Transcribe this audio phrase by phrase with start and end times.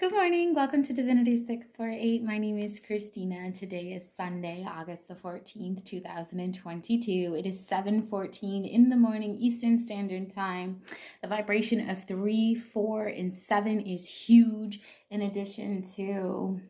[0.00, 0.54] Good morning.
[0.54, 2.22] Welcome to Divinity 648.
[2.22, 7.34] My name is Christina today is Sunday, August the 14th, 2022.
[7.36, 10.82] It is 7:14 in the morning Eastern Standard Time.
[11.20, 14.80] The vibration of 3, 4 and 7 is huge
[15.10, 16.60] in addition to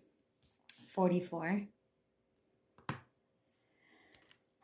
[0.95, 1.67] 44.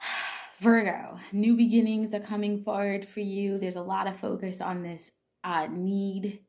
[0.61, 3.59] Virgo, new beginnings are coming forward for you.
[3.59, 5.13] There's a lot of focus on this
[5.45, 6.41] uh, need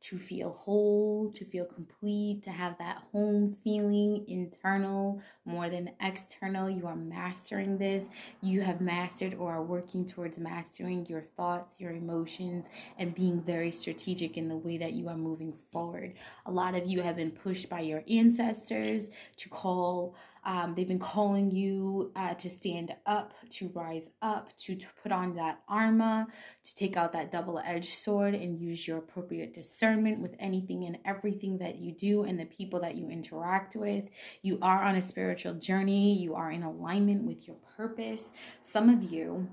[0.00, 6.70] to feel whole, to feel complete, to have that home feeling internal more than external.
[6.70, 8.06] You are mastering this.
[8.40, 12.66] You have mastered or are working towards mastering your thoughts, your emotions,
[12.98, 16.14] and being very strategic in the way that you are moving forward.
[16.46, 20.14] A lot of you have been pushed by your ancestors to call
[20.48, 25.12] um, they've been calling you uh, to stand up, to rise up, to, to put
[25.12, 26.26] on that armor,
[26.64, 30.96] to take out that double edged sword and use your appropriate discernment with anything and
[31.04, 34.08] everything that you do and the people that you interact with.
[34.40, 38.32] You are on a spiritual journey, you are in alignment with your purpose.
[38.62, 39.46] Some of you,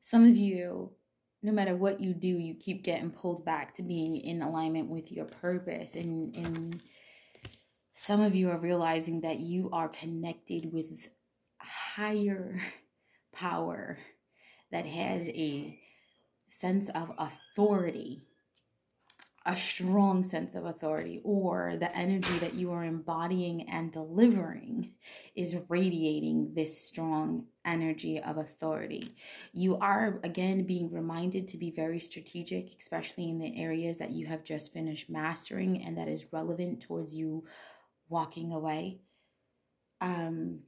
[0.00, 0.92] some of you
[1.42, 5.12] no matter what you do, you keep getting pulled back to being in alignment with
[5.12, 6.80] your purpose and and
[7.94, 11.08] some of you are realizing that you are connected with
[11.58, 12.60] higher
[13.32, 13.98] power
[14.70, 15.78] that has a
[16.50, 18.22] sense of authority
[19.46, 24.92] a strong sense of authority or the energy that you are embodying and delivering
[25.36, 29.14] is radiating this strong energy of authority.
[29.52, 34.26] You are again being reminded to be very strategic, especially in the areas that you
[34.26, 37.44] have just finished mastering and that is relevant towards you
[38.08, 39.00] walking away.
[40.00, 40.60] Um,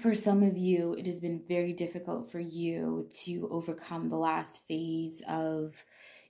[0.00, 4.60] for some of you, it has been very difficult for you to overcome the last
[4.68, 5.74] phase of,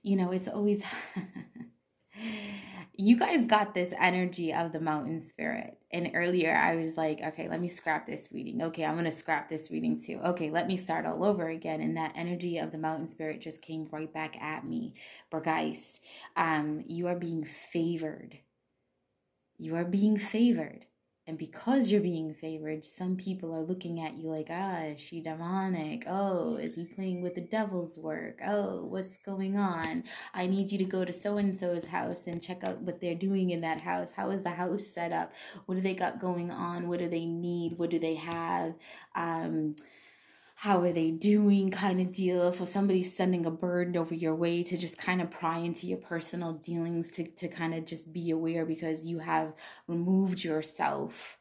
[0.03, 0.83] you know, it's always.
[2.93, 5.77] you guys got this energy of the mountain spirit.
[5.91, 8.61] And earlier I was like, okay, let me scrap this reading.
[8.61, 10.19] Okay, I'm going to scrap this reading too.
[10.23, 11.81] Okay, let me start all over again.
[11.81, 14.93] And that energy of the mountain spirit just came right back at me.
[15.31, 15.99] Berggeist,
[16.35, 18.37] um, you are being favored
[19.61, 20.85] you are being favored.
[21.27, 25.21] And because you're being favored, some people are looking at you like, ah, is she
[25.21, 26.03] demonic?
[26.07, 28.39] Oh, is he playing with the devil's work?
[28.45, 30.03] Oh, what's going on?
[30.33, 33.13] I need you to go to so and so's house and check out what they're
[33.13, 34.11] doing in that house.
[34.11, 35.31] How is the house set up?
[35.67, 36.87] What do they got going on?
[36.87, 37.77] What do they need?
[37.77, 38.73] What do they have?
[39.15, 39.75] Um,
[40.61, 42.53] how are they doing kind of deal.
[42.53, 45.97] So somebody's sending a bird over your way to just kind of pry into your
[45.97, 49.53] personal dealings to, to kind of just be aware because you have
[49.87, 51.39] removed yourself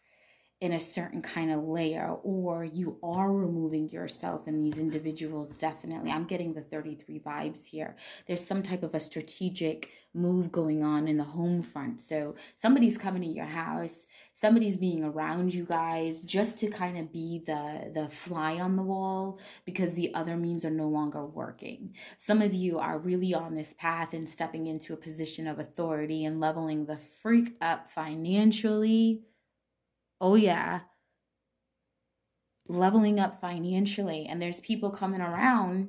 [0.63, 6.11] in a certain kind of layer or you are removing yourself in these individuals definitely.
[6.11, 7.97] I'm getting the 33 vibes here.
[8.27, 12.01] There's some type of a strategic move going on in the home front.
[12.01, 13.97] So somebody's coming to your house
[14.41, 18.83] somebody's being around you guys just to kind of be the the fly on the
[18.83, 21.95] wall because the other means are no longer working.
[22.19, 26.25] Some of you are really on this path and stepping into a position of authority
[26.25, 29.23] and leveling the freak up financially.
[30.21, 30.81] Oh yeah,
[32.67, 34.27] leveling up financially.
[34.27, 35.89] And there's people coming around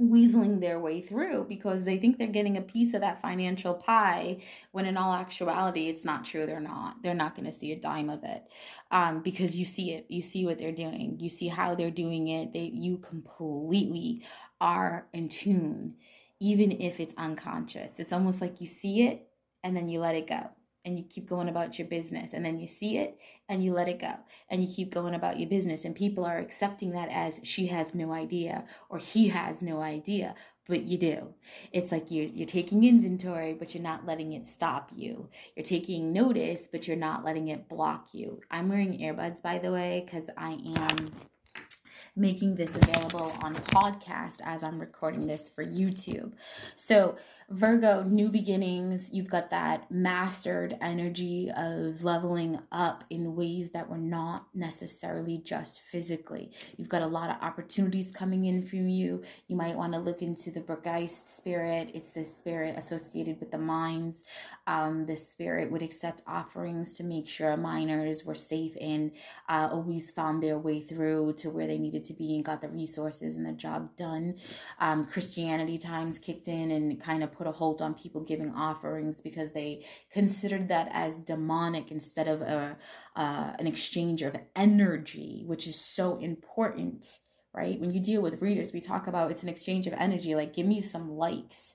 [0.00, 4.38] weaseling their way through because they think they're getting a piece of that financial pie
[4.72, 6.46] when in all actuality it's not true.
[6.46, 6.96] They're not.
[7.02, 8.42] They're not going to see a dime of it
[8.90, 10.06] um, because you see it.
[10.08, 11.18] You see what they're doing.
[11.20, 12.52] You see how they're doing it.
[12.52, 14.22] They you completely
[14.60, 15.94] are in tune
[16.40, 17.98] even if it's unconscious.
[17.98, 19.28] It's almost like you see it
[19.62, 20.50] and then you let it go
[20.84, 23.18] and you keep going about your business and then you see it
[23.48, 24.14] and you let it go
[24.50, 27.94] and you keep going about your business and people are accepting that as she has
[27.94, 30.34] no idea or he has no idea
[30.66, 31.34] but you do.
[31.72, 35.28] It's like you're, you're taking inventory but you're not letting it stop you.
[35.56, 38.40] You're taking notice but you're not letting it block you.
[38.50, 41.12] I'm wearing earbuds by the way because i am
[42.16, 46.32] making this available on podcast as I'm recording this for YouTube.
[46.76, 47.16] So,
[47.50, 53.98] Virgo, new beginnings, you've got that mastered energy of leveling up in ways that were
[53.98, 56.52] not necessarily just physically.
[56.78, 59.22] You've got a lot of opportunities coming in from you.
[59.48, 61.90] You might want to look into the Berggeist spirit.
[61.92, 64.24] It's this spirit associated with the mines.
[64.66, 69.12] Um, this spirit would accept offerings to make sure miners were safe and
[69.50, 72.68] uh, always found their way through to where they needed to be and got the
[72.68, 74.36] resources and the job done.
[74.78, 79.20] Um, Christianity times kicked in and kind of put a hold on people giving offerings
[79.20, 82.76] because they considered that as demonic instead of a
[83.16, 87.06] uh, an exchange of energy, which is so important,
[87.52, 87.80] right?
[87.80, 90.34] When you deal with readers, we talk about it's an exchange of energy.
[90.34, 91.74] Like, give me some likes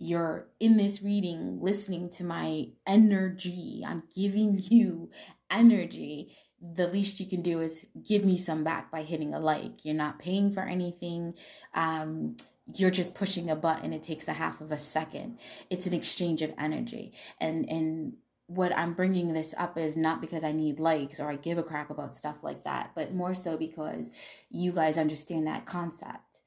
[0.00, 3.82] you're in this reading listening to my energy.
[3.86, 5.10] I'm giving you
[5.50, 6.36] energy.
[6.60, 9.84] The least you can do is give me some back by hitting a like.
[9.84, 11.34] You're not paying for anything.
[11.74, 12.36] Um,
[12.74, 13.92] you're just pushing a button.
[13.92, 15.38] It takes a half of a second.
[15.70, 17.12] It's an exchange of energy.
[17.40, 18.12] And, and,
[18.48, 21.62] what I'm bringing this up is not because I need likes or I give a
[21.62, 24.10] crap about stuff like that, but more so because
[24.50, 26.40] you guys understand that concept.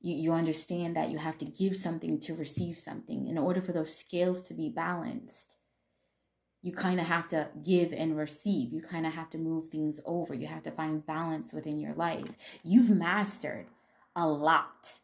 [0.00, 3.28] You, you understand that you have to give something to receive something.
[3.28, 5.56] In order for those scales to be balanced,
[6.62, 8.72] you kind of have to give and receive.
[8.72, 10.32] You kind of have to move things over.
[10.32, 12.28] You have to find balance within your life.
[12.62, 13.66] You've mastered
[14.16, 15.00] a lot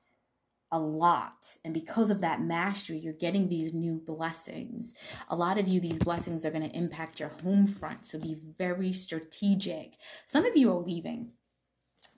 [0.72, 1.46] a lot.
[1.64, 4.94] And because of that mastery, you're getting these new blessings.
[5.30, 8.04] A lot of you, these blessings are going to impact your home front.
[8.04, 9.94] So be very strategic.
[10.26, 11.30] Some of you are leaving.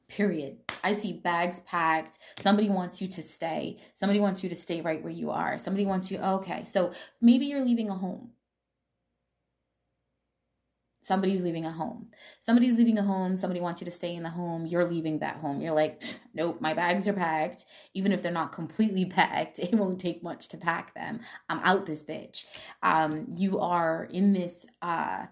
[0.09, 0.59] Period.
[0.83, 2.19] I see bags packed.
[2.41, 3.79] Somebody wants you to stay.
[3.95, 5.57] Somebody wants you to stay right where you are.
[5.57, 6.65] Somebody wants you, okay.
[6.65, 8.31] So maybe you're leaving a home
[11.11, 12.07] somebody's leaving a home.
[12.41, 15.39] Somebody's leaving a home, somebody wants you to stay in the home, you're leaving that
[15.39, 15.61] home.
[15.61, 16.05] You're like,
[16.35, 17.65] nope, my bags are packed.
[17.95, 21.19] Even if they're not completely packed, it won't take much to pack them.
[21.49, 22.45] I'm out this bitch.
[22.85, 25.27] Um, you are in this uh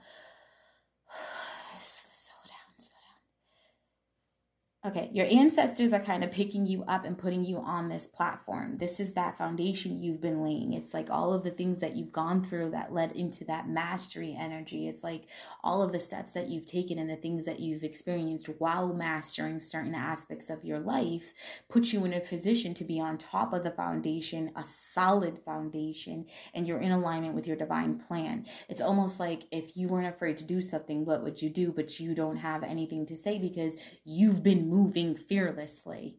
[4.87, 8.79] Okay, your ancestors are kind of picking you up and putting you on this platform.
[8.79, 10.75] This is that foundation you've been laying.
[10.75, 14.37] It's like all of the things that you've gone through that led into that mastery
[14.39, 14.87] energy.
[14.87, 15.25] It's like
[15.65, 19.59] all of the steps that you've taken and the things that you've experienced while mastering
[19.59, 21.35] certain aspects of your life
[21.69, 24.65] put you in a position to be on top of the foundation, a
[24.95, 26.25] solid foundation,
[26.55, 28.47] and you're in alignment with your divine plan.
[28.69, 31.73] It's almost like if you weren't afraid to do something, what would you do?
[31.73, 36.17] But you don't have anything to say because you've been moving fearlessly,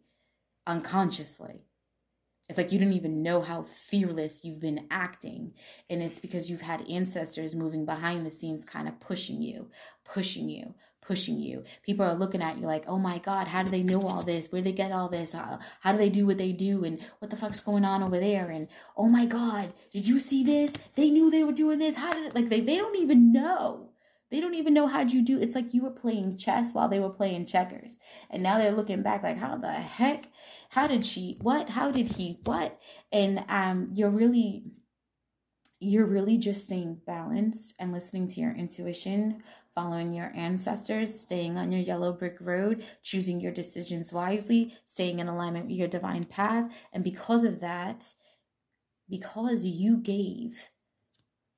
[0.65, 1.65] unconsciously.
[2.47, 5.53] It's like you didn't even know how fearless you've been acting.
[5.89, 9.69] And it's because you've had ancestors moving behind the scenes, kind of pushing you,
[10.03, 11.63] pushing you, pushing you.
[11.83, 14.51] People are looking at you like, oh my God, how do they know all this?
[14.51, 15.33] Where do they get all this?
[15.33, 16.83] How, how do they do what they do?
[16.83, 18.49] And what the fuck's going on over there?
[18.49, 18.67] And
[18.97, 20.73] oh my God, did you see this?
[20.95, 21.95] They knew they were doing this.
[21.95, 22.35] How did it?
[22.35, 23.88] Like they, they don't even know.
[24.31, 25.39] They don't even know how'd you do.
[25.39, 27.97] It's like you were playing chess while they were playing checkers.
[28.29, 30.27] And now they're looking back like, how the heck?
[30.69, 31.37] How did she?
[31.41, 31.69] What?
[31.69, 32.39] How did he?
[32.45, 32.79] What?
[33.11, 34.65] And um, you're really,
[35.79, 39.41] you're really just staying balanced and listening to your intuition,
[39.73, 45.27] following your ancestors, staying on your yellow brick road, choosing your decisions wisely, staying in
[45.27, 46.71] alignment with your divine path.
[46.93, 48.05] And because of that,
[49.09, 50.69] because you gave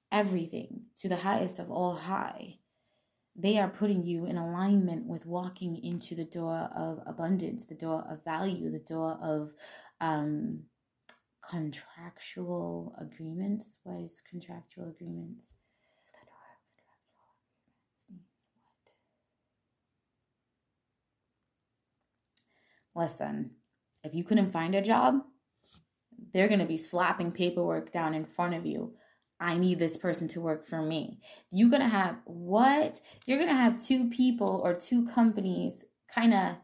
[0.09, 2.59] everything to the highest of all high,
[3.36, 8.06] they are putting you in alignment with walking into the door of abundance, the door
[8.10, 9.54] of value, the door of
[10.01, 10.62] um,
[11.50, 13.78] contractual agreements.
[13.83, 15.48] What is contractual agreements?
[22.94, 23.51] Listen,
[24.04, 25.22] if you couldn't find a job,
[26.33, 28.94] they're going to be slapping paperwork down in front of you
[29.41, 31.19] I need this person to work for me.
[31.49, 33.01] You're going to have what?
[33.25, 35.83] You're going to have two people or two companies
[36.13, 36.55] kind of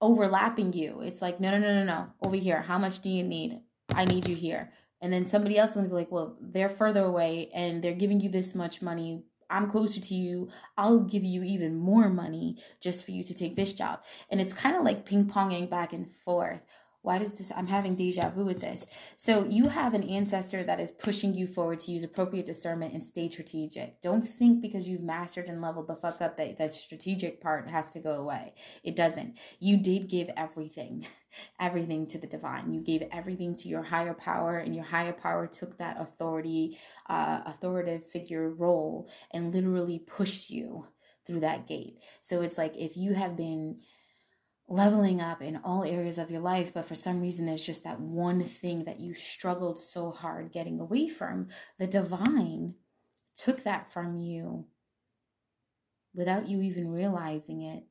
[0.00, 1.00] overlapping you.
[1.00, 2.06] It's like, no, no, no, no, no.
[2.22, 2.62] Over here.
[2.62, 3.58] How much do you need?
[3.88, 4.72] I need you here.
[5.02, 8.30] And then somebody else to be like, well, they're further away and they're giving you
[8.30, 9.24] this much money.
[9.48, 10.48] I'm closer to you.
[10.78, 14.00] I'll give you even more money just for you to take this job.
[14.30, 16.60] And it's kind of like ping ponging back and forth
[17.02, 18.86] why does this i'm having deja vu with this.
[19.16, 23.02] So you have an ancestor that is pushing you forward to use appropriate discernment and
[23.02, 24.00] stay strategic.
[24.02, 27.88] Don't think because you've mastered and leveled the fuck up that that strategic part has
[27.90, 28.54] to go away.
[28.82, 29.38] It doesn't.
[29.58, 31.06] You did give everything
[31.60, 32.72] everything to the divine.
[32.72, 36.78] You gave everything to your higher power and your higher power took that authority
[37.08, 40.86] uh, authoritative figure role and literally pushed you
[41.26, 41.98] through that gate.
[42.20, 43.80] So it's like if you have been
[44.70, 48.00] leveling up in all areas of your life, but for some reason there's just that
[48.00, 51.48] one thing that you struggled so hard getting away from.
[51.78, 52.74] The divine
[53.36, 54.66] took that from you
[56.14, 57.84] without you even realizing it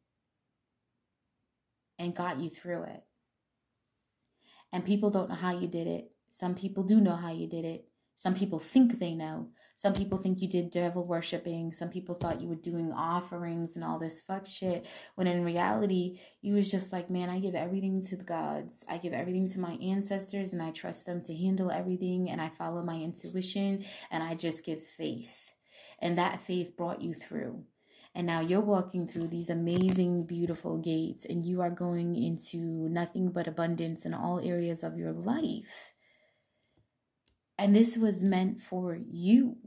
[2.00, 3.04] and got you through it.
[4.72, 6.12] And people don't know how you did it.
[6.30, 7.90] Some people do know how you did it.
[8.16, 9.50] Some people think they know.
[9.80, 11.72] Some people think you did devil worshiping.
[11.72, 14.86] Some people thought you were doing offerings and all this fuck shit.
[15.16, 18.84] When in reality, you was just like, man, I give everything to the gods.
[18.90, 22.50] I give everything to my ancestors and I trust them to handle everything and I
[22.50, 25.54] follow my intuition and I just give faith.
[26.00, 27.64] And that faith brought you through.
[28.14, 33.32] And now you're walking through these amazing, beautiful gates and you are going into nothing
[33.32, 35.94] but abundance in all areas of your life
[37.60, 39.58] And this was meant for you.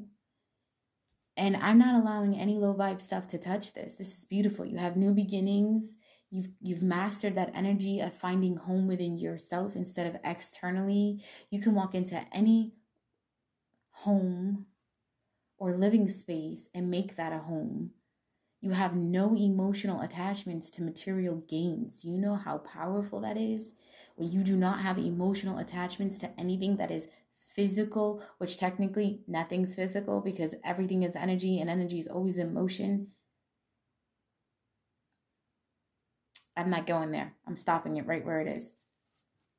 [1.37, 3.97] And I'm not allowing any low vibe stuff to touch this.
[3.97, 4.65] This is beautiful.
[4.65, 5.95] You have new beginnings.
[6.31, 11.23] You've you've mastered that energy of finding home within yourself instead of externally.
[11.51, 12.73] You can walk into any
[13.91, 14.65] home
[15.59, 17.91] or living space and make that a home.
[18.63, 22.07] You have no emotional attachments to material gains.
[22.07, 23.75] You know how powerful that is?
[24.15, 27.09] When you do not have emotional attachments to anything that is
[27.55, 33.09] physical, which technically nothing's physical because everything is energy and energy is always in motion.
[36.57, 37.35] I'm not going there.
[37.47, 38.71] I'm stopping it right where it is.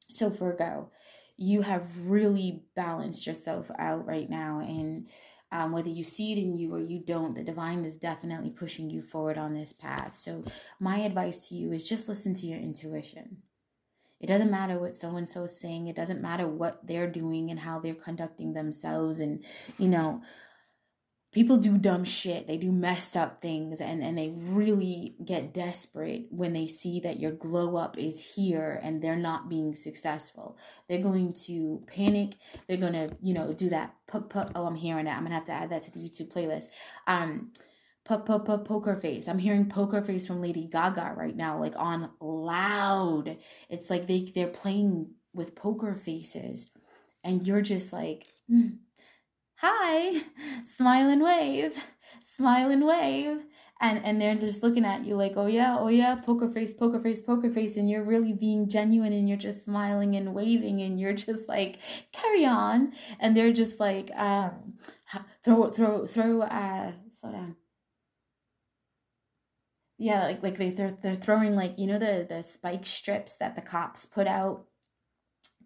[0.09, 0.91] So, Virgo,
[1.37, 4.59] you have really balanced yourself out right now.
[4.59, 5.07] And
[5.51, 8.89] um, whether you see it in you or you don't, the divine is definitely pushing
[8.89, 10.17] you forward on this path.
[10.17, 10.43] So,
[10.79, 13.37] my advice to you is just listen to your intuition.
[14.19, 15.87] It doesn't matter what so and so is saying.
[15.87, 19.19] It doesn't matter what they're doing and how they're conducting themselves.
[19.19, 19.43] And,
[19.77, 20.21] you know,
[21.33, 22.47] people do dumb shit.
[22.47, 27.19] They do messed up things and, and they really get desperate when they see that
[27.19, 30.57] your glow up is here and they're not being successful.
[30.87, 32.35] They're going to panic.
[32.67, 33.95] They're going to, you know, do that.
[34.07, 35.17] Put, put, Oh, I'm hearing that.
[35.17, 36.67] I'm going to have to add that to the YouTube playlist.
[37.07, 37.51] Um,
[38.05, 39.27] poker face.
[39.27, 43.37] I'm hearing poker face from Lady Gaga right now, like on loud.
[43.69, 46.69] It's like they they're playing with poker faces,
[47.23, 48.77] and you're just like, mm,
[49.55, 50.21] hi,
[50.77, 51.75] smile and wave,
[52.37, 53.43] smile and wave.
[53.81, 57.01] And, and they're just looking at you like, oh yeah, oh yeah, poker face, poker
[57.01, 60.97] face, poker face, and you're really being genuine and you're just smiling and waving and
[60.97, 61.79] you're just like,
[62.13, 62.93] carry on.
[63.19, 64.75] And they're just like, um,
[65.43, 67.57] throw, throw, throw, uh, slow down
[70.03, 73.55] yeah, like like they they're they're throwing like you know the the spike strips that
[73.55, 74.65] the cops put out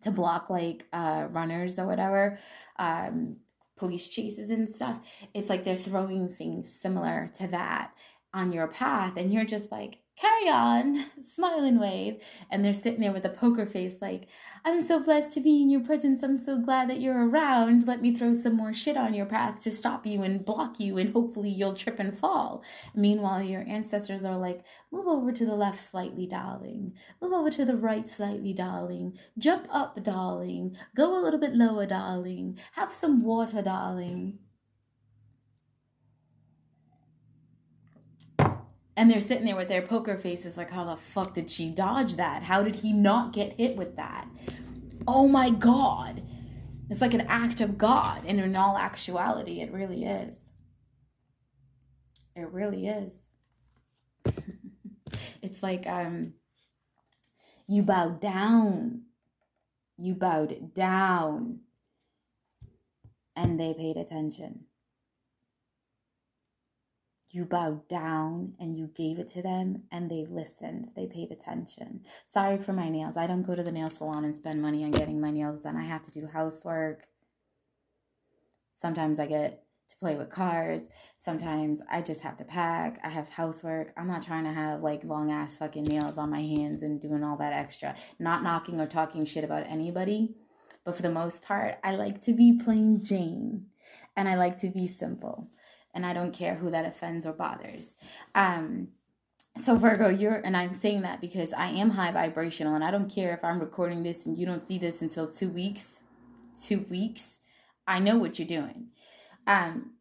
[0.01, 2.37] to block like uh runners or whatever,
[2.77, 3.37] um
[3.77, 4.99] police chases and stuff.
[5.33, 7.93] It's like they're throwing things similar to that
[8.31, 12.23] on your path and you're just like carry on, smile and wave.
[12.49, 14.27] And they're sitting there with a poker face, like,
[14.65, 16.23] I'm so blessed to be in your presence.
[16.23, 17.87] I'm so glad that you're around.
[17.87, 20.97] Let me throw some more shit on your path to stop you and block you,
[20.97, 22.63] and hopefully you'll trip and fall.
[22.95, 26.93] Meanwhile, your ancestors are like, move over to the left slightly, darling.
[27.21, 29.17] Move over to the right slightly, darling.
[29.37, 30.75] Jump up, darling.
[30.95, 32.59] Go a little bit lower, darling.
[32.73, 34.39] Have some water, darling.
[38.97, 42.15] And they're sitting there with their poker faces like how the fuck did she dodge
[42.15, 42.43] that?
[42.43, 44.27] How did he not get hit with that?
[45.07, 46.23] Oh my god.
[46.89, 50.51] It's like an act of god and in all actuality it really is.
[52.35, 53.27] It really is.
[55.39, 56.33] It's like um
[57.67, 59.03] you bowed down.
[59.97, 61.59] You bowed down.
[63.35, 64.66] And they paid attention
[67.37, 72.01] you bowed down and you gave it to them and they listened they paid attention.
[72.27, 73.15] Sorry for my nails.
[73.15, 75.77] I don't go to the nail salon and spend money on getting my nails done.
[75.77, 77.03] I have to do housework.
[78.77, 80.81] Sometimes i get to play with cars
[81.17, 82.99] sometimes i just have to pack.
[83.03, 83.93] I have housework.
[83.95, 87.23] I'm not trying to have like long ass fucking nails on my hands and doing
[87.23, 87.95] all that extra.
[88.19, 90.35] Not knocking or talking shit about anybody
[90.87, 93.65] but for the most part i like to be plain jane
[94.15, 95.49] and i like to be simple
[95.97, 97.97] and I don't care who that offends or bothers.
[98.35, 98.89] Um,
[99.57, 103.11] so Virgo, you're, and I'm saying that because I am high vibrational, and I don't
[103.13, 106.01] care if I'm recording this and you don't see this until two weeks.
[106.63, 107.39] Two weeks,
[107.87, 108.89] I know what you're doing.
[109.47, 109.93] Um,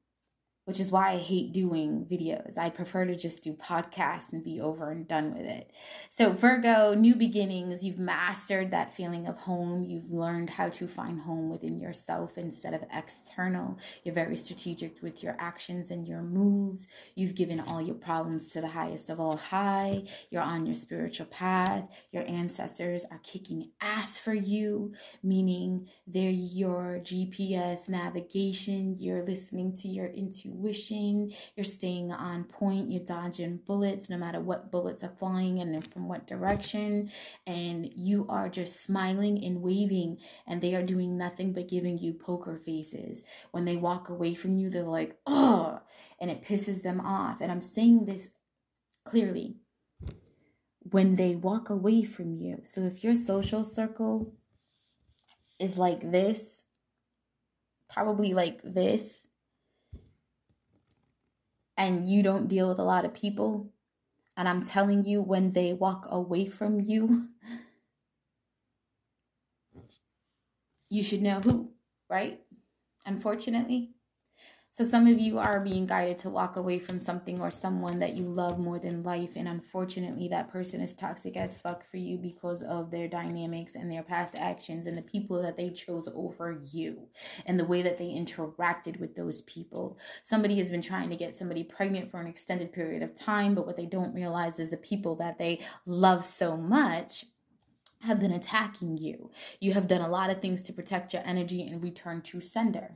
[0.67, 2.59] which is why I hate doing videos.
[2.59, 5.71] I prefer to just do podcasts and be over and done with it.
[6.09, 7.85] So, Virgo, new beginnings.
[7.85, 9.85] You've mastered that feeling of home.
[9.85, 13.79] You've learned how to find home within yourself instead of external.
[14.03, 16.89] You're very strategic with your actions and your moves.
[17.15, 20.03] You've given all your problems to the highest of all high.
[20.31, 21.89] You're on your spiritual path.
[22.11, 28.97] Your ancestors are kicking ass for you, meaning they're your GPS navigation.
[28.99, 34.41] You're listening to your intuition wishing, you're staying on point, you're dodging bullets no matter
[34.41, 37.11] what bullets are flying and from what direction,
[37.47, 42.13] and you are just smiling and waving, and they are doing nothing but giving you
[42.13, 43.25] poker faces.
[43.51, 45.81] When they walk away from you, they're like, oh,
[46.21, 47.41] and it pisses them off.
[47.41, 48.29] And I'm saying this
[49.05, 49.57] clearly
[50.91, 52.61] when they walk away from you.
[52.65, 54.35] So if your social circle
[55.59, 56.63] is like this,
[57.89, 59.16] probably like this,
[61.77, 63.73] and you don't deal with a lot of people,
[64.37, 67.29] and I'm telling you, when they walk away from you,
[70.89, 71.73] you should know who,
[72.09, 72.43] right?
[73.07, 73.96] unfortunately.
[74.77, 78.13] So some of you are being guided to walk away from something or someone that
[78.13, 79.31] you love more than life.
[79.35, 83.91] And unfortunately, that person is toxic as fuck for you because of their dynamics and
[83.91, 87.09] their past actions and the people that they chose over you
[87.47, 89.97] and the way that they interacted with those people.
[90.25, 93.65] Somebody has been trying to get somebody pregnant for an extended period of time, but
[93.65, 97.25] what they don't realize is the people that they love so much
[98.03, 99.31] have been attacking you.
[99.59, 102.91] You have done a lot of things to protect your energy and return to sender.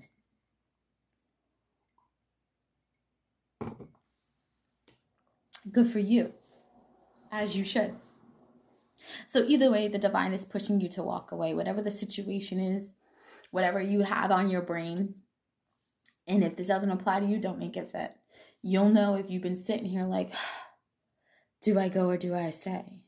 [5.71, 6.33] Good for you,
[7.31, 7.95] as you should.
[9.27, 12.95] So, either way, the divine is pushing you to walk away, whatever the situation is,
[13.51, 15.15] whatever you have on your brain.
[16.27, 18.15] And if this doesn't apply to you, don't make it fit.
[18.63, 20.33] You'll know if you've been sitting here like,
[21.63, 23.01] do I go or do I stay?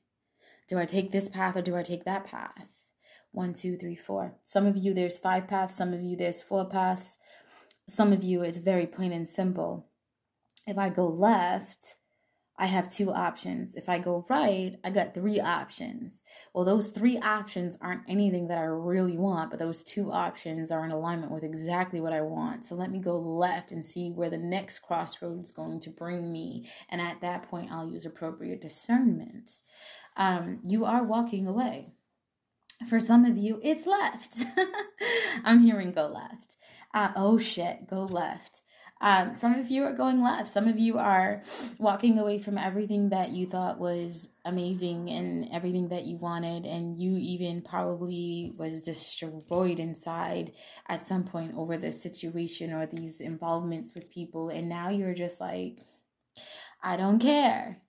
[0.69, 2.87] Do I take this path or do I take that path?
[3.33, 4.35] One, two, three, four.
[4.45, 5.77] Some of you, there's five paths.
[5.77, 7.19] Some of you, there's four paths.
[7.89, 9.89] Some of you, it's very plain and simple.
[10.67, 11.97] If I go left,
[12.59, 13.75] I have two options.
[13.75, 16.23] If I go right, I got three options.
[16.55, 20.85] Well, those three options aren't anything that I really want, but those two options are
[20.85, 22.65] in alignment with exactly what I want.
[22.65, 26.31] So let me go left and see where the next crossroads is going to bring
[26.31, 26.69] me.
[26.89, 29.51] And at that point, I'll use appropriate discernment.
[30.17, 31.89] Um, you are walking away.
[32.89, 34.45] For some of you, it's left.
[35.45, 36.57] I'm hearing go left.
[36.93, 38.62] Uh, oh shit, go left.
[39.03, 40.49] Um, some of you are going left.
[40.49, 41.43] Some of you are
[41.79, 46.97] walking away from everything that you thought was amazing and everything that you wanted, and
[46.97, 50.53] you even probably was destroyed inside
[50.89, 55.41] at some point over this situation or these involvements with people, and now you're just
[55.41, 55.85] like,
[56.83, 57.83] I don't care.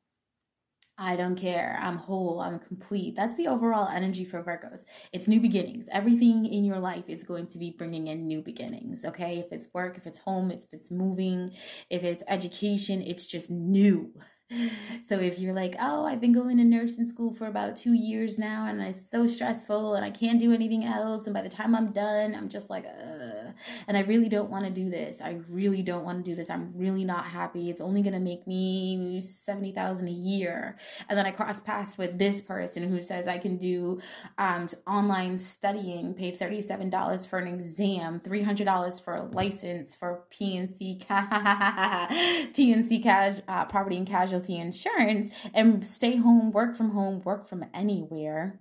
[0.97, 1.79] I don't care.
[1.81, 2.39] I'm whole.
[2.39, 3.15] I'm complete.
[3.15, 4.85] That's the overall energy for Virgos.
[5.11, 5.89] It's new beginnings.
[5.91, 9.03] Everything in your life is going to be bringing in new beginnings.
[9.03, 9.39] Okay.
[9.39, 11.51] If it's work, if it's home, if it's moving,
[11.89, 14.13] if it's education, it's just new.
[15.05, 18.39] So if you're like, oh, I've been going to nursing school for about two years
[18.39, 21.25] now and it's so stressful and I can't do anything else.
[21.25, 23.53] And by the time I'm done, I'm just like, Ugh.
[23.87, 25.21] and I really don't want to do this.
[25.21, 26.49] I really don't want to do this.
[26.49, 27.69] I'm really not happy.
[27.69, 30.77] It's only going to make me 70,000 a year.
[31.09, 33.99] And then I cross paths with this person who says I can do
[34.37, 41.01] um, online studying, pay $37 for an exam, $300 for a license for P&C,
[42.53, 47.45] P&C cash, uh, property and casualty casualty insurance and stay home, work from home, work
[47.45, 48.59] from anywhere,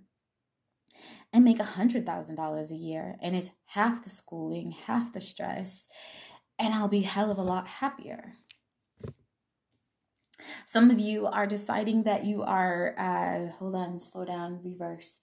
[1.32, 3.16] and make a $100,000 a year.
[3.20, 5.88] And it's half the schooling, half the stress,
[6.58, 8.34] and I'll be hell of a lot happier.
[10.66, 15.18] Some of you are deciding that you are, uh, hold on, slow down, reverse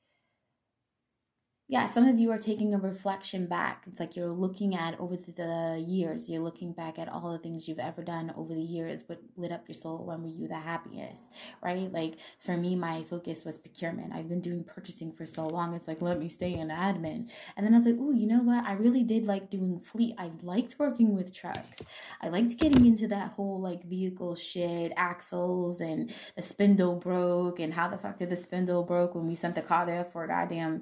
[1.71, 3.83] yeah, some of you are taking a reflection back.
[3.85, 7.67] It's like you're looking at over the years, you're looking back at all the things
[7.67, 10.57] you've ever done over the years, what lit up your soul, when were you the
[10.57, 11.25] happiest,
[11.61, 11.93] right?
[11.93, 14.13] Like for me, my focus was procurement.
[14.13, 15.75] I've been doing purchasing for so long.
[15.75, 17.29] It's like, let me stay in admin.
[17.55, 18.65] And then I was like, oh, you know what?
[18.65, 20.15] I really did like doing fleet.
[20.17, 21.83] I liked working with trucks.
[22.19, 27.75] I liked getting into that whole like vehicle shit, axles and the spindle broke and
[27.75, 30.27] how the fuck did the spindle broke when we sent the car there for a
[30.27, 30.81] goddamn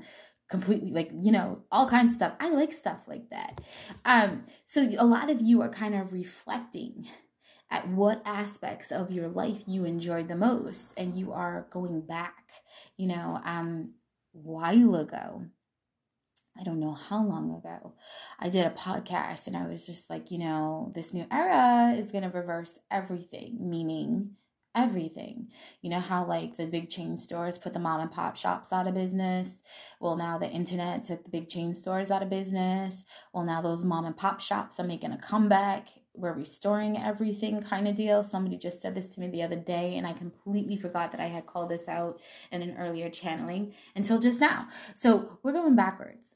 [0.50, 2.34] completely like you know all kinds of stuff.
[2.40, 3.62] I like stuff like that.
[4.06, 7.08] Um so a lot of you are kind of reflecting
[7.70, 12.52] at what aspects of your life you enjoyed the most and you are going back
[12.96, 13.94] you know um
[14.32, 15.46] while ago.
[16.60, 17.94] I don't know how long ago,
[18.40, 22.12] I did a podcast and I was just like, you know, this new era is
[22.12, 24.32] going to reverse everything, meaning
[24.78, 25.48] everything.
[25.82, 28.88] You know how like the big chain stores put the mom and pop shops out
[28.88, 29.63] of business?
[30.00, 33.04] Well, now the internet took the big chain stores out of business.
[33.34, 35.90] Well, now those mom and pop shops are making a comeback.
[36.13, 38.24] We're restoring everything kind of deal.
[38.24, 41.28] Somebody just said this to me the other day, and I completely forgot that I
[41.28, 44.68] had called this out in an earlier channeling until just now.
[44.96, 46.36] So we're going backwards.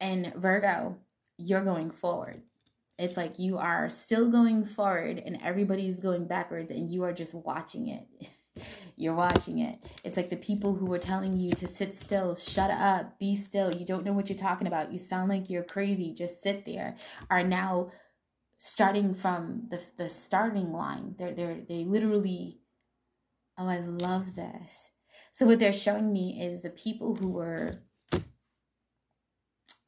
[0.00, 0.98] And Virgo,
[1.38, 2.42] you're going forward.
[3.00, 7.34] It's like you are still going forward and everybody's going backwards and you are just
[7.34, 8.06] watching it.
[8.96, 9.78] You're watching it.
[10.04, 13.72] It's like the people who were telling you to sit still, shut up, be still.
[13.72, 14.92] You don't know what you're talking about.
[14.92, 16.12] You sound like you're crazy.
[16.12, 16.96] Just sit there.
[17.30, 17.92] Are now
[18.58, 21.14] starting from the the starting line.
[21.16, 22.58] They're they're they literally
[23.56, 24.90] oh I love this.
[25.32, 27.82] So what they're showing me is the people who were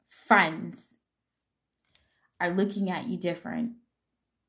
[0.07, 0.92] friends
[2.43, 3.71] are looking at you different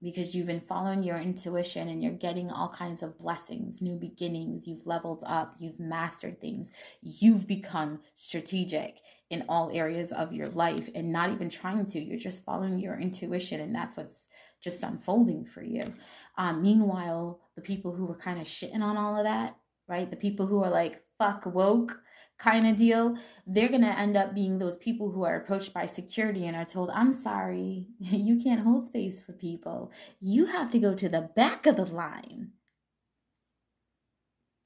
[0.02, 4.66] because you've been following your intuition and you're getting all kinds of blessings, new beginnings.
[4.66, 10.90] You've leveled up, you've mastered things, you've become strategic in all areas of your life
[10.94, 12.00] and not even trying to.
[12.00, 14.24] You're just following your intuition, and that's what's
[14.60, 15.94] just unfolding for you.
[16.36, 19.56] Um, meanwhile, the people who were kind of shitting on all of that,
[19.88, 20.10] right?
[20.10, 22.00] The people who are like, fuck woke
[22.38, 23.16] kind of deal,
[23.46, 26.64] they're going to end up being those people who are approached by security and are
[26.64, 29.92] told, I'm sorry, you can't hold space for people.
[30.20, 32.52] You have to go to the back of the line.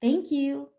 [0.00, 0.70] Thank you.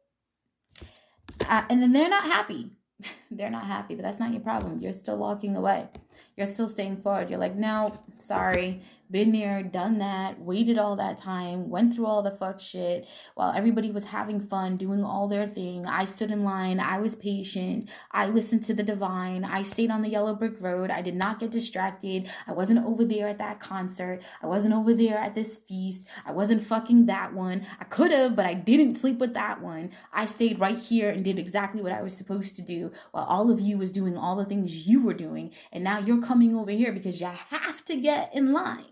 [1.48, 2.72] Uh, and then they're not happy.
[3.32, 4.80] they're not happy, but that's not your problem.
[4.80, 5.88] You're still walking away.
[6.36, 7.30] You're still staying forward.
[7.30, 8.82] You're like, no, sorry
[9.12, 13.52] been there, done that, waited all that time, went through all the fuck shit while
[13.56, 15.86] everybody was having fun, doing all their thing.
[15.88, 20.04] I stood in line, I was patient, I listened to the divine, I stayed on
[20.04, 23.60] the yellow brick road, I did not get distracted, I wasn't over there at that
[23.60, 27.66] concert, I wasn't over there at this feast, I wasn't fucking that one.
[27.80, 29.90] I could have, but I didn't sleep with that one.
[30.14, 33.52] I stayed right here and did exactly what I was supposed to do while all
[33.52, 35.54] of you was doing all the things you were doing.
[35.72, 38.86] And now you're coming over here because you have to get in line.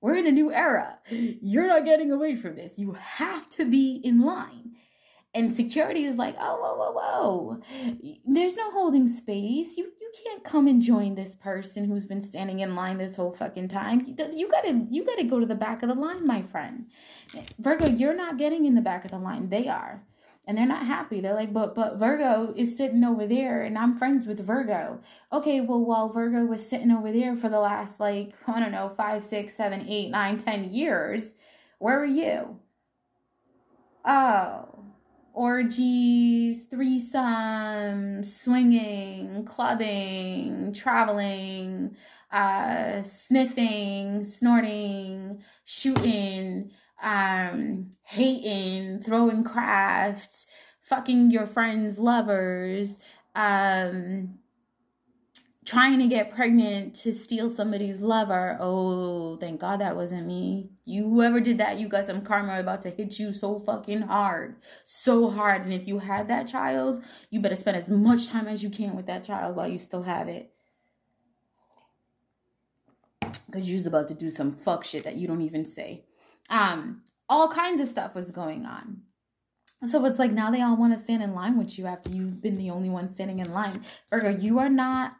[0.00, 0.98] We're in a new era.
[1.08, 2.78] You're not getting away from this.
[2.78, 4.72] You have to be in line.
[5.32, 8.10] And security is like, oh, whoa, whoa, whoa.
[8.24, 9.76] There's no holding space.
[9.76, 13.32] You you can't come and join this person who's been standing in line this whole
[13.32, 14.04] fucking time.
[14.06, 16.86] You, you gotta you gotta go to the back of the line, my friend.
[17.58, 19.48] Virgo, you're not getting in the back of the line.
[19.48, 20.04] They are
[20.46, 21.20] and they're not happy.
[21.20, 25.00] They're like, but but Virgo is sitting over there, and I'm friends with Virgo.
[25.32, 28.90] Okay, well, while Virgo was sitting over there for the last like I don't know
[28.90, 31.34] five, six, seven, eight, nine, ten years,
[31.78, 32.58] where were you?
[34.04, 34.84] Oh,
[35.32, 41.96] orgies, threesomes, swinging, clubbing, traveling,
[42.30, 46.70] uh, sniffing, snorting, shooting
[47.02, 50.46] um, hating, throwing crafts,
[50.82, 53.00] fucking your friends' lovers,
[53.34, 54.38] um,
[55.64, 58.56] trying to get pregnant to steal somebody's lover.
[58.60, 60.68] Oh, thank God that wasn't me.
[60.84, 64.56] You, whoever did that, you got some karma about to hit you so fucking hard.
[64.84, 65.62] So hard.
[65.62, 68.94] And if you had that child, you better spend as much time as you can
[68.94, 70.50] with that child while you still have it.
[73.46, 76.04] Because you're about to do some fuck shit that you don't even say.
[76.50, 79.02] Um, all kinds of stuff was going on.
[79.84, 82.42] So it's like now they all want to stand in line with you after you've
[82.42, 83.82] been the only one standing in line.
[84.10, 85.16] Virgo, you are not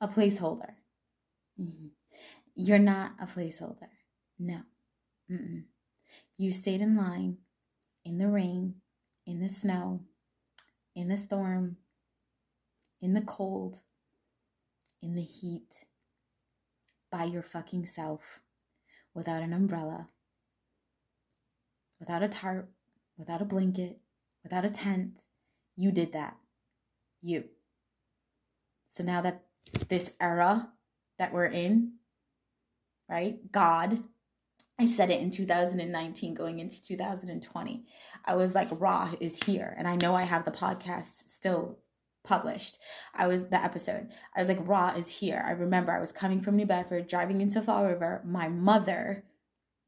[0.00, 0.72] a placeholder.
[1.60, 1.86] Mm-hmm.
[2.54, 3.88] You're not a placeholder.
[4.38, 4.60] No.
[5.30, 5.64] Mm-mm.
[6.36, 7.38] You stayed in line
[8.04, 8.76] in the rain,
[9.26, 10.00] in the snow,
[10.94, 11.76] in the storm,
[13.00, 13.78] in the cold,
[15.02, 15.84] in the heat,
[17.10, 18.40] by your fucking self,
[19.14, 20.08] without an umbrella,
[22.00, 22.70] without a tarp,
[23.16, 24.00] without a blanket,
[24.42, 25.12] without a tent.
[25.76, 26.36] You did that.
[27.22, 27.44] You.
[28.88, 29.44] So now that
[29.88, 30.70] this era
[31.18, 31.92] that we're in,
[33.08, 33.38] right?
[33.52, 34.02] God,
[34.78, 37.84] I said it in 2019 going into 2020.
[38.24, 39.74] I was like, Ra is here.
[39.76, 41.78] And I know I have the podcast still
[42.24, 42.78] published.
[43.14, 44.08] I was the episode.
[44.34, 45.44] I was like, Ra is here.
[45.46, 48.22] I remember I was coming from New Bedford, driving into Fall River.
[48.24, 49.24] My mother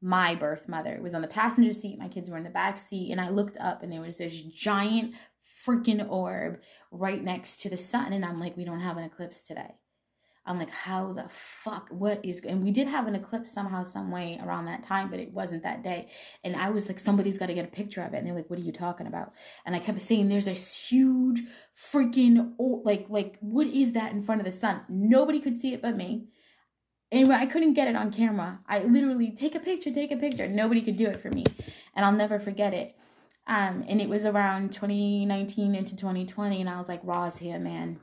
[0.03, 1.97] my birth mother It was on the passenger seat.
[1.97, 3.11] My kids were in the back seat.
[3.11, 5.13] And I looked up and there was this giant
[5.65, 6.59] freaking orb
[6.91, 8.11] right next to the sun.
[8.11, 9.75] And I'm like, we don't have an eclipse today.
[10.45, 11.87] I'm like, how the fuck?
[11.89, 12.41] What is?
[12.41, 15.63] And we did have an eclipse somehow, some way around that time, but it wasn't
[15.63, 16.09] that day.
[16.43, 18.17] And I was like, somebody's got to get a picture of it.
[18.17, 19.31] And they're like, what are you talking about?
[19.65, 21.43] And I kept saying, there's a huge
[21.79, 24.81] freaking like like what is that in front of the sun?
[24.89, 26.27] Nobody could see it but me.
[27.13, 28.59] Anyway, I couldn't get it on camera.
[28.67, 30.47] I literally take a picture, take a picture.
[30.47, 31.43] Nobody could do it for me,
[31.95, 32.97] and I'll never forget it.
[33.45, 37.99] Um, and it was around 2019 into 2020, and I was like, "Ra's here, man.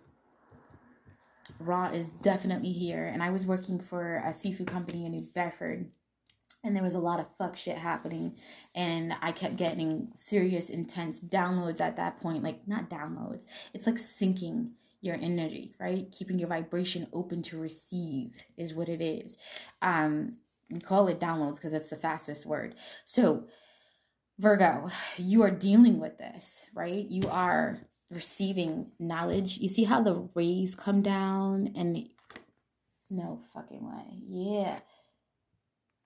[1.58, 5.90] Ra is definitely here." And I was working for a seafood company in New Bedford,
[6.62, 8.36] and there was a lot of fuck shit happening,
[8.76, 12.44] and I kept getting serious, intense downloads at that point.
[12.44, 16.10] Like not downloads, it's like syncing your energy, right?
[16.10, 19.36] Keeping your vibration open to receive is what it is.
[19.82, 20.36] Um,
[20.70, 22.74] we call it downloads because it's the fastest word.
[23.04, 23.46] So,
[24.38, 27.06] Virgo, you are dealing with this, right?
[27.08, 27.78] You are
[28.10, 29.58] receiving knowledge.
[29.58, 32.08] You see how the rays come down and
[33.08, 34.22] no fucking way.
[34.28, 34.78] Yeah.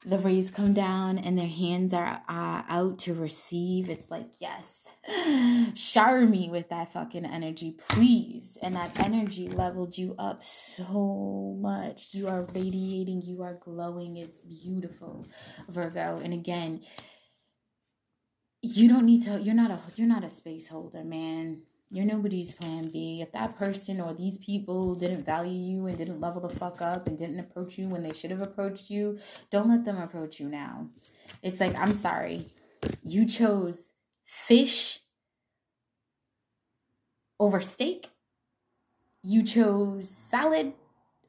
[0.06, 3.88] The rays come down and their hands are uh, out to receive.
[3.88, 4.83] It's like, yes,
[5.74, 8.58] shower me with that fucking energy, please.
[8.62, 12.08] And that energy leveled you up so much.
[12.12, 14.16] You are radiating, you are glowing.
[14.16, 15.26] It's beautiful,
[15.68, 16.20] Virgo.
[16.22, 16.80] And again,
[18.62, 21.62] you don't need to you're not a you're not a space holder, man.
[21.90, 23.20] You're nobody's plan B.
[23.20, 27.06] If that person or these people didn't value you and didn't level the fuck up
[27.06, 29.18] and didn't approach you when they should have approached you,
[29.50, 30.88] don't let them approach you now.
[31.42, 32.46] It's like, I'm sorry.
[33.04, 33.92] You chose
[34.34, 35.00] fish
[37.40, 38.08] over steak.
[39.22, 40.74] You chose salad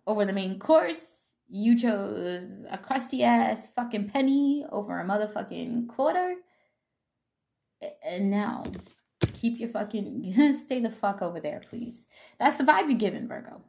[0.06, 1.06] over the main course.
[1.48, 6.36] You chose a crusty ass fucking penny over a motherfucking quarter.
[8.04, 8.66] And now,
[9.34, 12.06] keep your fucking, stay the fuck over there, please.
[12.40, 13.62] That's the vibe you're giving, Virgo.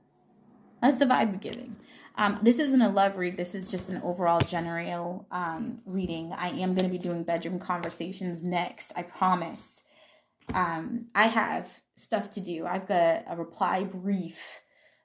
[0.80, 1.76] That's the vibe you're giving.
[2.18, 3.36] Um, this isn't a love read.
[3.36, 6.32] This is just an overall general um, reading.
[6.32, 8.92] I am going to be doing bedroom conversations next.
[8.96, 9.82] I promise.
[10.54, 12.66] Um, I have stuff to do.
[12.66, 14.60] I've got a reply brief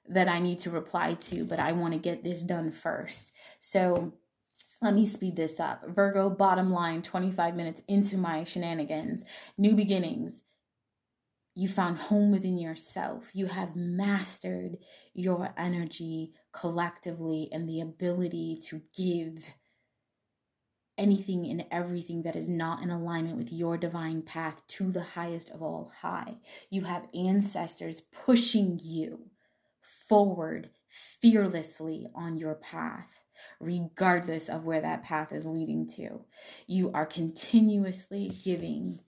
[0.08, 3.32] that I need to reply to, but I want to get this done first.
[3.60, 4.14] So
[4.80, 5.82] let me speed this up.
[5.88, 9.24] Virgo, bottom line, 25 minutes into my shenanigans.
[9.58, 10.42] New beginnings.
[11.54, 13.24] You found home within yourself.
[13.34, 14.78] You have mastered
[15.12, 19.44] your energy collectively and the ability to give
[20.98, 25.50] anything and everything that is not in alignment with your divine path to the highest
[25.50, 26.36] of all high.
[26.70, 29.30] You have ancestors pushing you
[29.80, 30.70] forward
[31.20, 33.24] fearlessly on your path,
[33.58, 36.20] regardless of where that path is leading to.
[36.66, 39.00] You are continuously giving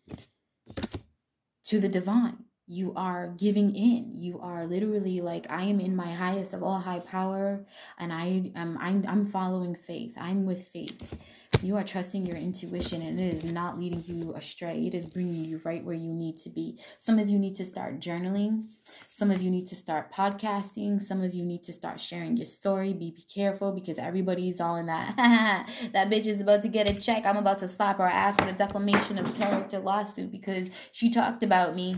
[1.65, 4.13] to the divine you are giving in.
[4.15, 7.65] You are literally like i am in my highest of all high power
[7.99, 10.15] and i am I'm, I'm following faith.
[10.19, 11.19] I'm with faith.
[11.63, 14.87] You are trusting your intuition and it is not leading you astray.
[14.87, 16.79] It is bringing you right where you need to be.
[16.99, 18.67] Some of you need to start journaling.
[19.07, 21.01] Some of you need to start podcasting.
[21.01, 22.93] Some of you need to start sharing your story.
[22.93, 25.69] Be, be careful because everybody's all in that.
[25.93, 27.25] That bitch is about to get a check.
[27.25, 31.43] I'm about to slap her ass with a defamation of character lawsuit because she talked
[31.43, 31.97] about me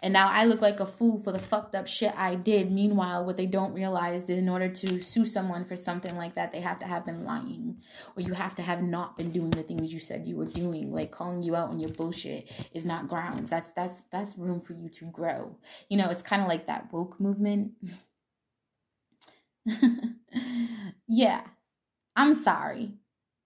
[0.00, 2.70] and now I look like a fool for the fucked up shit I did.
[2.70, 6.52] Meanwhile, what they don't realize is in order to sue someone for something like that,
[6.52, 7.82] they have to have been lying.
[8.16, 10.92] Or you have to have not been doing the things you said you were doing.
[10.92, 13.50] Like calling you out on your bullshit is not grounds.
[13.50, 15.56] That's that's that's room for you to grow.
[15.88, 17.72] You know, it's kind of like that woke movement.
[21.08, 21.40] yeah.
[22.14, 22.92] I'm sorry.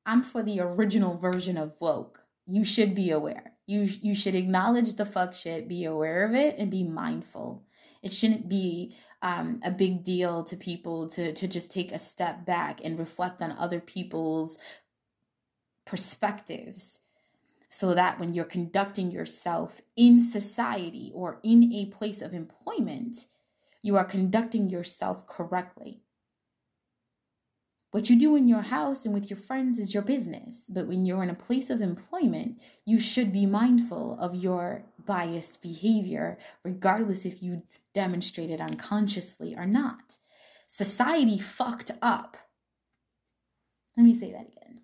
[0.04, 2.20] I'm for the original version of woke.
[2.46, 6.56] You should be aware you you should acknowledge the fuck shit, be aware of it,
[6.58, 7.64] and be mindful.
[8.02, 12.44] It shouldn't be um, a big deal to people to to just take a step
[12.44, 14.58] back and reflect on other people's
[15.84, 16.98] perspectives
[17.70, 23.24] so that when you're conducting yourself in society or in a place of employment,
[23.80, 26.01] you are conducting yourself correctly.
[27.92, 30.64] What you do in your house and with your friends is your business.
[30.70, 35.60] But when you're in a place of employment, you should be mindful of your biased
[35.60, 40.16] behavior, regardless if you demonstrate it unconsciously or not.
[40.66, 42.38] Society fucked up.
[43.94, 44.80] Let me say that again.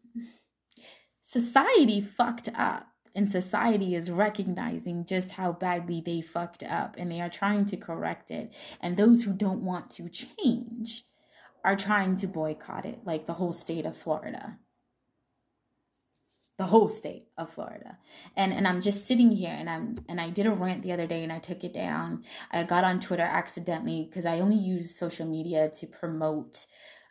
[1.22, 7.22] Society fucked up and society is recognizing just how badly they fucked up and they
[7.22, 8.52] are trying to correct it.
[8.82, 11.04] And those who don't want to change
[11.64, 14.58] are trying to boycott it, like the whole state of Florida.
[16.56, 17.98] The whole state of Florida.
[18.36, 21.06] And and I'm just sitting here and I'm and I did a rant the other
[21.06, 22.24] day and I took it down.
[22.50, 26.66] I got on Twitter accidentally because I only use social media to promote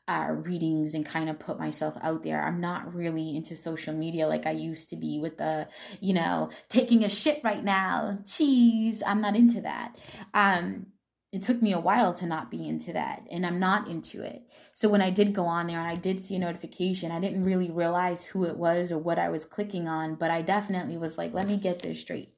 [0.08, 2.42] uh, readings and kind of put myself out there.
[2.42, 5.68] I'm not really into social media like I used to be with the,
[6.00, 9.04] you know, taking a shit right now, cheese.
[9.06, 9.98] I'm not into that.
[10.34, 10.88] Um,
[11.32, 14.44] it took me a while to not be into that and i'm not into it.
[14.76, 17.44] So when i did go on there and i did see a notification i didn't
[17.44, 21.18] really realize who it was or what i was clicking on but i definitely was
[21.18, 22.34] like let me get this straight.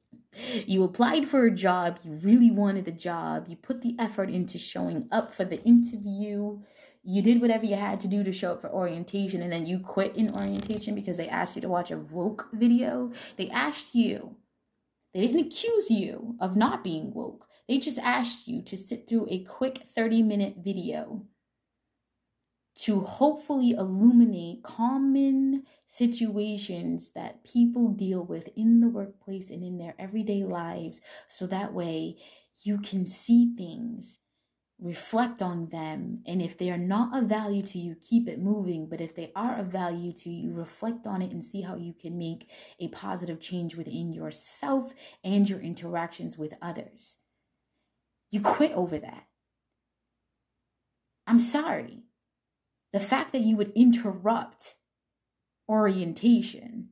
[0.64, 4.58] You applied for a job you really wanted the job you put the effort into
[4.58, 6.60] showing up for the interview
[7.02, 9.78] you did whatever you had to do to show up for orientation and then you
[9.78, 13.10] quit in orientation because they asked you to watch a woke video?
[13.36, 14.36] They asked you
[15.14, 19.28] they didn't accuse you of not being woke they just asked you to sit through
[19.30, 21.22] a quick 30 minute video
[22.74, 29.94] to hopefully illuminate common situations that people deal with in the workplace and in their
[30.00, 32.16] everyday lives so that way
[32.64, 34.18] you can see things
[34.80, 36.24] reflect on them.
[36.26, 38.88] And if they are not of value to you, keep it moving.
[38.88, 41.92] But if they are of value to you, reflect on it and see how you
[41.92, 47.16] can make a positive change within yourself and your interactions with others.
[48.30, 49.26] You quit over that.
[51.26, 52.04] I'm sorry.
[52.92, 54.74] The fact that you would interrupt
[55.68, 56.90] orientation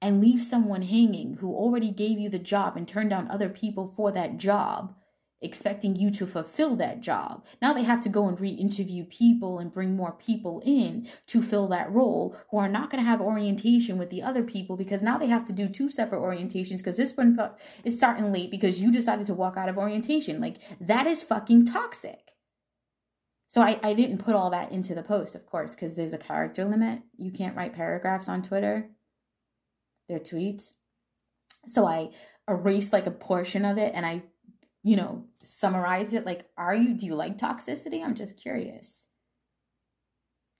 [0.00, 3.88] and leave someone hanging who already gave you the job and turned down other people
[3.88, 4.94] for that job
[5.42, 7.44] expecting you to fulfill that job.
[7.60, 11.42] Now they have to go and re interview people and bring more people in to
[11.42, 15.02] fill that role who are not going to have orientation with the other people because
[15.02, 17.38] now they have to do two separate orientations because this one
[17.84, 20.40] is starting late because you decided to walk out of orientation.
[20.40, 22.32] Like that is fucking toxic.
[23.48, 26.18] So I, I didn't put all that into the post, of course, because there's a
[26.18, 27.02] character limit.
[27.18, 28.88] You can't write paragraphs on Twitter,
[30.08, 30.72] their tweets.
[31.68, 32.10] So I
[32.48, 34.22] erased like a portion of it and I
[34.82, 38.04] you know, summarized it like, are you, do you like toxicity?
[38.04, 39.06] I'm just curious.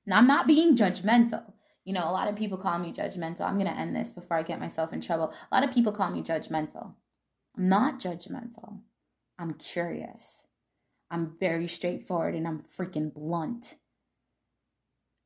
[0.07, 1.45] Now, I'm not being judgmental.
[1.85, 3.43] You know, a lot of people call me judgmental.
[3.43, 5.35] I'm going to end this before I get myself in trouble.
[5.51, 6.95] A lot of people call me judgmental.
[7.57, 8.81] I'm not judgmental.
[9.39, 10.47] I'm curious.
[11.11, 13.75] I'm very straightforward and I'm freaking blunt.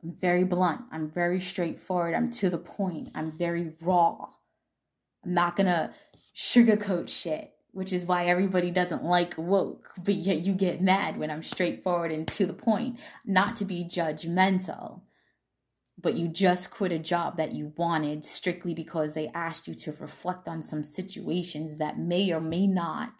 [0.03, 0.83] I'm very blunt.
[0.91, 2.15] I'm very straightforward.
[2.15, 3.11] I'm to the point.
[3.15, 4.29] I'm very raw.
[5.25, 5.91] I'm not going to
[6.35, 11.31] sugarcoat shit which is why everybody doesn't like woke, but yet you get mad when
[11.31, 15.03] I'm straightforward and to the point, not to be judgmental.
[16.01, 19.93] But you just quit a job that you wanted strictly because they asked you to
[20.01, 23.13] reflect on some situations that may or may not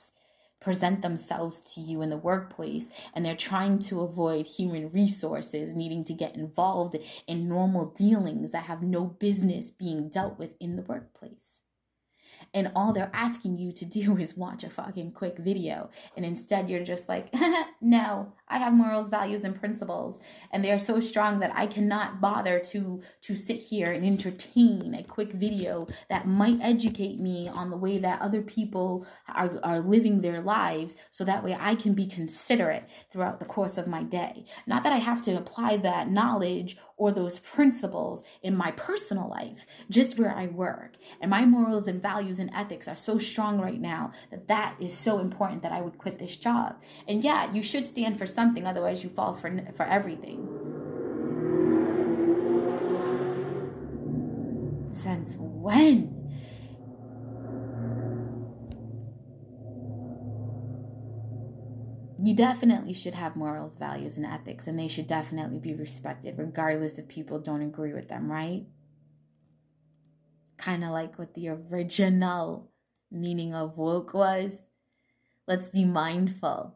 [0.59, 6.03] present themselves to you in the workplace and they're trying to avoid human resources needing
[6.05, 10.83] to get involved in normal dealings that have no business being dealt with in the
[10.83, 11.56] workplace
[12.55, 15.91] and all they're asking you to do is watch a fucking quick video.
[16.17, 17.35] And instead you're just like
[17.81, 20.19] no i have morals values and principles
[20.53, 24.95] and they are so strong that i cannot bother to to sit here and entertain
[24.95, 29.81] a quick video that might educate me on the way that other people are, are
[29.81, 34.03] living their lives so that way i can be considerate throughout the course of my
[34.03, 39.29] day not that i have to apply that knowledge or those principles in my personal
[39.29, 40.95] life, just where I work.
[41.21, 44.97] And my morals and values and ethics are so strong right now that that is
[44.97, 46.77] so important that I would quit this job.
[47.07, 50.47] And yeah, you should stand for something, otherwise, you fall for, for everything.
[54.93, 56.17] Since when?
[62.27, 66.99] you definitely should have morals, values, and ethics, and they should definitely be respected, regardless
[66.99, 68.67] if people don't agree with them, right?
[70.57, 72.69] Kind of like what the original
[73.13, 74.61] meaning of woke was.
[75.47, 76.75] Let's be mindful.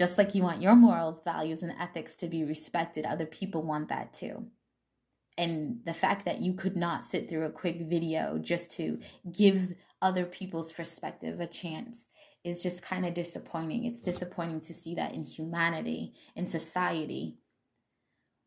[0.00, 3.90] Just like you want your morals, values, and ethics to be respected, other people want
[3.90, 4.46] that too.
[5.36, 8.98] And the fact that you could not sit through a quick video just to
[9.30, 12.08] give other people's perspective a chance
[12.44, 13.84] is just kind of disappointing.
[13.84, 17.36] It's disappointing to see that in humanity, in society,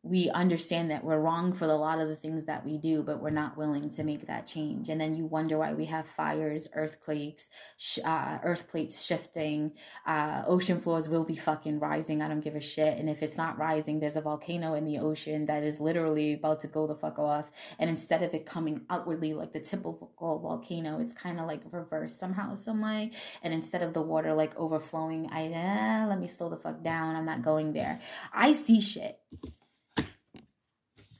[0.04, 3.22] we understand that we're wrong for a lot of the things that we do, but
[3.22, 4.90] we're not willing to make that change.
[4.90, 9.72] And then you wonder why we have fires, earthquakes, sh- uh, earth plates shifting,
[10.06, 12.20] uh, ocean floors will be fucking rising.
[12.20, 12.98] I don't give a shit.
[12.98, 16.60] And if it's not rising, there's a volcano in the ocean that is literally about
[16.60, 17.50] to go the fuck off.
[17.78, 22.18] And instead of it coming outwardly like the typical volcano, it's kind of like reversed
[22.18, 23.12] somehow, some way.
[23.42, 27.16] And instead of the water like overflowing, I eh, let me slow the fuck down.
[27.16, 28.02] I'm not going there.
[28.34, 29.18] I see shit.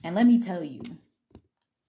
[0.04, 0.82] And let me tell you,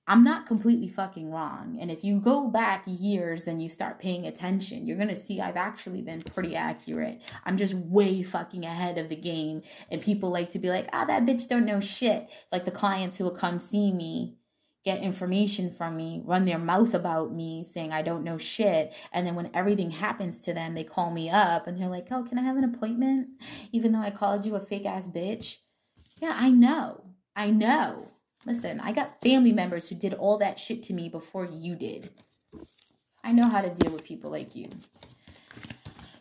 [0.07, 1.77] I'm not completely fucking wrong.
[1.81, 5.41] And if you go back years and you start paying attention, you're going to see
[5.41, 7.21] I've actually been pretty accurate.
[7.43, 9.63] I'm just way fucking ahead of the game.
[9.91, 12.29] And people like to be like, ah, oh, that bitch don't know shit.
[12.51, 14.37] Like the clients who will come see me,
[14.85, 18.93] get information from me, run their mouth about me saying I don't know shit.
[19.11, 22.23] And then when everything happens to them, they call me up and they're like, oh,
[22.23, 23.29] can I have an appointment?
[23.73, 25.57] Even though I called you a fake ass bitch.
[26.21, 27.05] Yeah, I know.
[27.35, 28.11] I know.
[28.45, 32.11] Listen, I got family members who did all that shit to me before you did.
[33.23, 34.69] I know how to deal with people like you.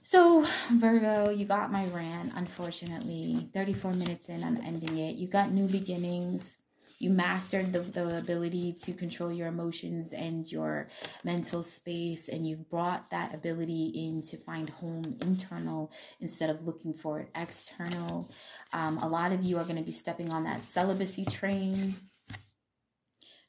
[0.02, 3.48] So, Virgo, you got my rant, unfortunately.
[3.52, 5.16] 34 minutes in, I'm ending it.
[5.16, 6.56] You got new beginnings
[6.98, 10.88] you mastered the, the ability to control your emotions and your
[11.24, 16.94] mental space and you've brought that ability in to find home internal instead of looking
[16.94, 18.30] for it external.
[18.72, 21.94] Um, a lot of you are going to be stepping on that celibacy train.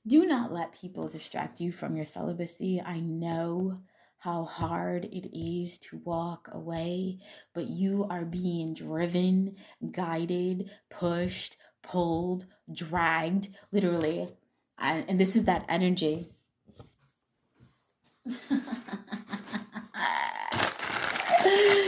[0.07, 2.81] Do not let people distract you from your celibacy.
[2.81, 3.79] I know
[4.25, 7.19] how hard it is to walk away,
[7.53, 9.55] but you are being driven,
[9.91, 11.57] guided, pushed,
[11.87, 14.29] pulled, dragged, literally.
[14.77, 16.29] And, and this is that energy.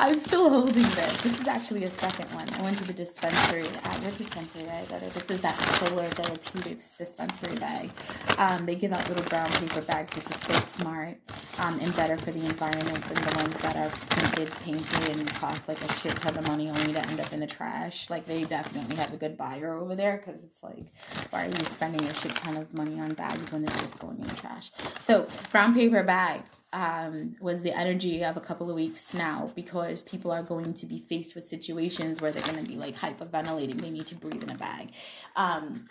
[0.00, 1.20] I'm still holding this.
[1.20, 2.48] This is actually a second one.
[2.54, 3.66] I went to the dispensary.
[3.66, 5.12] Uh, what's dispensary, I right?
[5.12, 7.90] This is that Solar Therapeutics dispensary bag.
[8.38, 11.18] Um, they give out little brown paper bags, which is so smart
[11.58, 15.68] um, and better for the environment than the ones that are printed, painted, and cost
[15.68, 18.08] like a shit ton of money only to end up in the trash.
[18.08, 20.86] Like they definitely have a good buyer over there because it's like,
[21.28, 24.16] why are you spending a shit ton of money on bags when they're just going
[24.16, 24.70] in the trash?
[25.02, 26.40] So brown paper bag
[26.72, 30.86] um, was the energy of a couple of weeks now because people are going to
[30.86, 33.80] be faced with situations where they're going to be like hyperventilating.
[33.80, 34.92] They need to breathe in a bag.
[35.36, 35.88] Um,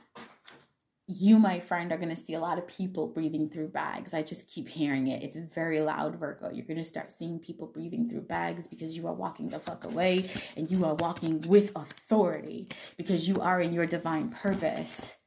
[1.12, 4.14] you, my friend, are going to see a lot of people breathing through bags.
[4.14, 5.24] I just keep hearing it.
[5.24, 6.52] It's very loud, Virgo.
[6.52, 9.86] You're going to start seeing people breathing through bags because you are walking the fuck
[9.86, 15.18] away and you are walking with authority because you are in your divine purpose.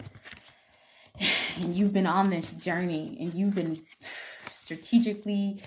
[1.61, 3.82] And you've been on this journey and you've been
[4.75, 5.62] strategically,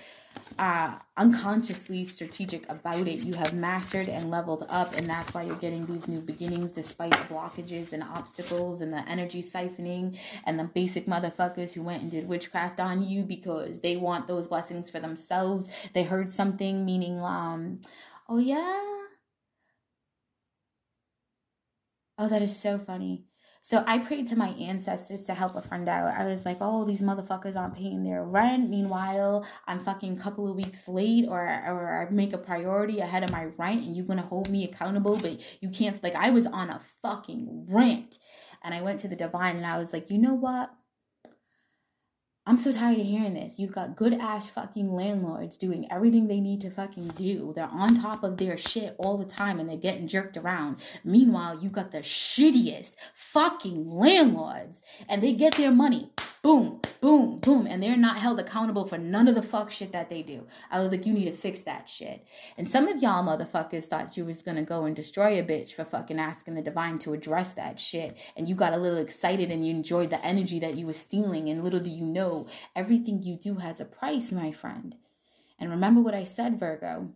[0.58, 3.20] uh, unconsciously strategic about it.
[3.24, 7.10] You have mastered and leveled up, and that's why you're getting these new beginnings despite
[7.12, 12.10] the blockages and obstacles and the energy siphoning and the basic motherfuckers who went and
[12.10, 15.68] did witchcraft on you because they want those blessings for themselves.
[15.94, 17.80] They heard something, meaning, um,
[18.28, 18.82] oh yeah.
[22.18, 23.24] Oh, that is so funny.
[23.68, 26.14] So I prayed to my ancestors to help a friend out.
[26.16, 28.70] I was like, oh, these motherfuckers aren't paying their rent.
[28.70, 33.24] Meanwhile, I'm fucking a couple of weeks late or or I make a priority ahead
[33.24, 36.46] of my rent and you're gonna hold me accountable, but you can't like I was
[36.46, 38.20] on a fucking rant.
[38.62, 40.70] And I went to the divine and I was like, you know what?
[42.48, 43.58] I'm so tired of hearing this.
[43.58, 47.52] You've got good ass fucking landlords doing everything they need to fucking do.
[47.56, 50.76] They're on top of their shit all the time and they're getting jerked around.
[51.02, 56.12] Meanwhile, you've got the shittiest fucking landlords and they get their money
[56.46, 60.08] boom, boom, boom, and they're not held accountable for none of the fuck shit that
[60.08, 60.46] they do.
[60.70, 62.24] I was like, you need to fix that shit.
[62.56, 65.84] And some of y'all motherfuckers thought you was gonna go and destroy a bitch for
[65.84, 68.16] fucking asking the divine to address that shit.
[68.36, 71.48] And you got a little excited and you enjoyed the energy that you were stealing.
[71.48, 74.94] And little do you know, everything you do has a price, my friend.
[75.58, 77.08] And remember what I said, Virgo.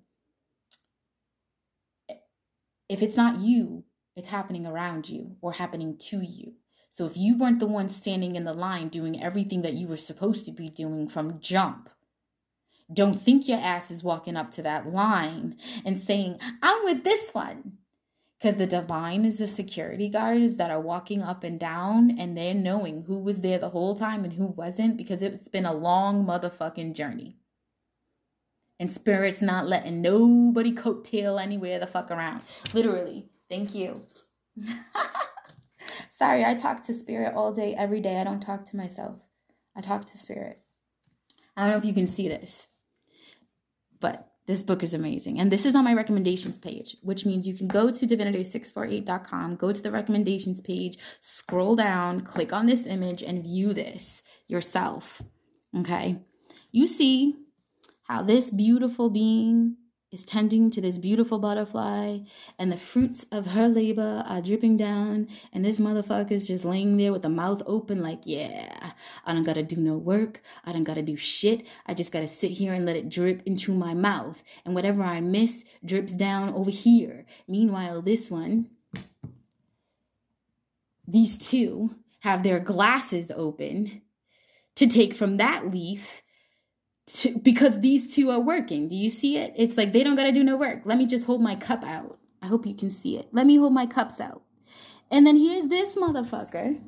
[2.88, 3.84] If it's not you,
[4.16, 6.54] it's happening around you or happening to you.
[7.00, 9.96] So if you weren't the one standing in the line doing everything that you were
[9.96, 11.88] supposed to be doing from jump,
[12.92, 17.30] don't think your ass is walking up to that line and saying, I'm with this
[17.32, 17.78] one.
[18.38, 22.52] Because the divine is the security guards that are walking up and down and they're
[22.52, 26.26] knowing who was there the whole time and who wasn't because it's been a long
[26.26, 27.38] motherfucking journey.
[28.78, 32.42] And spirit's not letting nobody coattail anywhere the fuck around.
[32.74, 33.24] Literally.
[33.48, 34.02] Thank you.
[36.20, 38.20] Sorry, I talk to spirit all day, every day.
[38.20, 39.18] I don't talk to myself.
[39.74, 40.60] I talk to spirit.
[41.56, 42.66] I don't know if you can see this,
[44.00, 45.40] but this book is amazing.
[45.40, 49.72] And this is on my recommendations page, which means you can go to divinity648.com, go
[49.72, 55.22] to the recommendations page, scroll down, click on this image, and view this yourself.
[55.74, 56.20] Okay.
[56.70, 57.34] You see
[58.02, 59.76] how this beautiful being
[60.12, 62.18] is tending to this beautiful butterfly,
[62.58, 67.12] and the fruits of her labor are dripping down, and this motherfucker's just laying there
[67.12, 68.92] with the mouth open, like, yeah,
[69.24, 72.50] I don't gotta do no work, I don't gotta do shit, I just gotta sit
[72.50, 76.70] here and let it drip into my mouth, and whatever I miss drips down over
[76.70, 77.24] here.
[77.46, 78.70] Meanwhile, this one,
[81.06, 84.02] these two have their glasses open
[84.74, 86.22] to take from that leaf
[87.14, 88.88] to, because these two are working.
[88.88, 89.52] Do you see it?
[89.56, 90.82] It's like they don't got to do no work.
[90.84, 92.18] Let me just hold my cup out.
[92.42, 93.28] I hope you can see it.
[93.32, 94.42] Let me hold my cups out.
[95.10, 96.80] And then here's this motherfucker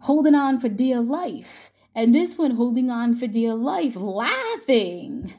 [0.00, 1.70] holding on for dear life.
[1.94, 5.34] And this one holding on for dear life, laughing.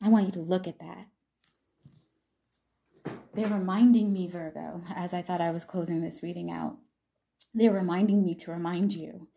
[0.00, 1.06] I want you to look at that.
[3.34, 6.76] They're reminding me, Virgo, as I thought I was closing this reading out.
[7.52, 9.28] They're reminding me to remind you.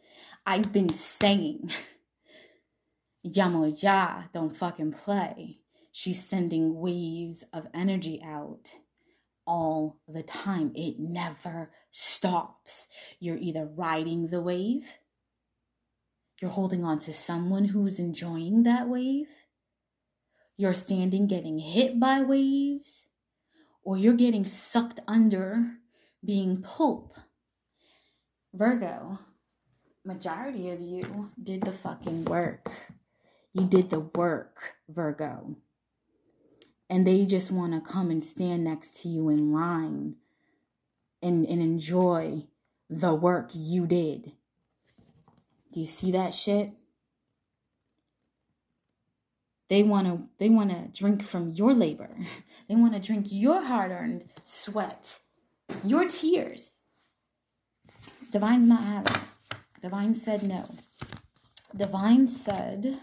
[0.46, 1.72] I've been saying,
[3.26, 5.60] Yemaya, don't fucking play.
[5.92, 8.70] She's sending waves of energy out
[9.48, 10.74] all the time.
[10.76, 12.88] It never stops.
[13.20, 14.86] You're either riding the wave,
[16.40, 19.30] you're holding on to someone who's enjoying that wave,
[20.56, 23.07] you're standing getting hit by waves,
[23.88, 25.66] or you're getting sucked under
[26.26, 27.14] being pulled.
[28.54, 29.18] Virgo,
[30.04, 32.70] majority of you did the fucking work.
[33.54, 35.56] You did the work, Virgo.
[36.90, 40.16] And they just want to come and stand next to you in line
[41.22, 42.44] and, and enjoy
[42.90, 44.34] the work you did.
[45.72, 46.74] Do you see that shit?
[49.70, 52.10] They want to they want to drink from your labor.
[52.70, 55.20] They want to drink your hard-earned sweat,
[55.86, 56.76] your tears.
[58.30, 59.22] Divine's not having it.
[59.82, 60.66] Divine said no.
[61.74, 63.00] Divine said,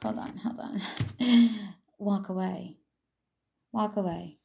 [0.00, 0.80] hold on, hold on.
[1.98, 2.76] Walk away.
[3.72, 4.38] Walk away.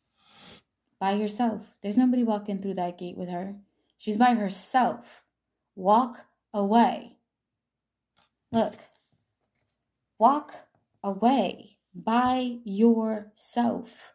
[1.00, 1.62] By yourself.
[1.82, 3.56] There's nobody walking through that gate with her.
[3.98, 5.24] She's by herself.
[5.76, 7.18] Walk away.
[8.52, 8.76] Look.
[10.20, 10.54] Walk
[11.04, 14.14] away by yourself.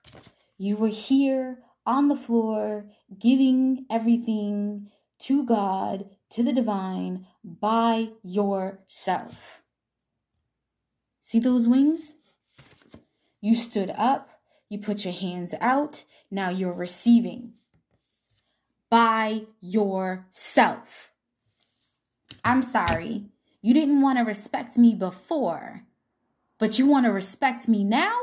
[0.59, 2.87] You were here on the floor
[3.19, 4.91] giving everything
[5.21, 9.63] to God, to the divine, by yourself.
[11.21, 12.17] See those wings?
[13.41, 14.29] You stood up,
[14.69, 17.55] you put your hands out, now you're receiving
[18.91, 21.13] by yourself.
[22.45, 23.27] I'm sorry,
[23.61, 25.83] you didn't want to respect me before,
[26.63, 28.17] but you want to respect me now?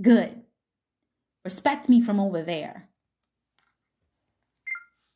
[0.00, 0.40] Good.
[1.44, 2.88] Respect me from over there.